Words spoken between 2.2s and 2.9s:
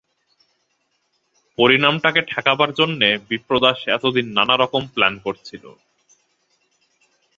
ঠেকাবার